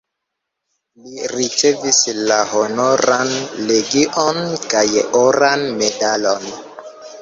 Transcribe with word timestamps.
Li 1.03 1.27
ricevis 1.33 1.99
la 2.31 2.39
Honoran 2.55 3.37
legion 3.71 4.43
kaj 4.75 4.85
oran 5.25 5.71
medalon. 5.81 6.55